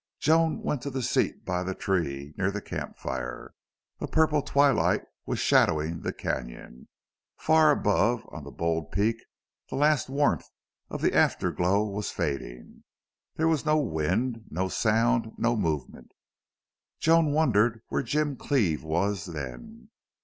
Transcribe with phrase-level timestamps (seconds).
[0.19, 3.53] Joan went to the seat by the tree, near the camp fire.
[3.99, 6.87] A purple twilight was shadowing the canon.
[7.37, 9.23] Far above, on the bold peak
[9.69, 10.49] the last warmth
[10.89, 12.83] of the afterglow was fading.
[13.35, 16.13] There was no wind, no sound, no movement.
[16.99, 19.89] Joan wondered where Jim Cleve was then.